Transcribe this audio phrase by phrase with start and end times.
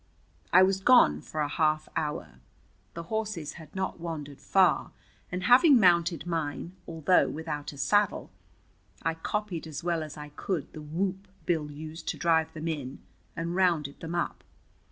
[0.51, 2.39] I was gone for a half hour.
[2.95, 4.89] The horses had not wandered far,
[5.31, 8.31] and having mounted mine, although without a saddle,
[9.03, 13.03] I copied as well as I could the whoop Bill used to drive them in,
[13.35, 14.43] and rounded them up.